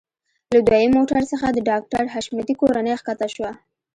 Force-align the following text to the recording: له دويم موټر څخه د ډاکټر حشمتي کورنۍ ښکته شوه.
له 0.51 0.59
دويم 0.67 0.91
موټر 0.97 1.21
څخه 1.31 1.47
د 1.51 1.59
ډاکټر 1.69 2.03
حشمتي 2.13 2.53
کورنۍ 2.61 2.93
ښکته 2.99 3.27
شوه. 3.35 3.51